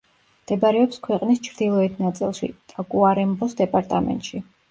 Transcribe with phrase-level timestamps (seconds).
[0.43, 4.45] მდებარეობს ქვეყნის ჩრდილოეთ ნაწილში, ტაკუარემბოს დეპარტამენტში.